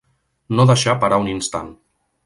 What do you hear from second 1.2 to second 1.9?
un instant.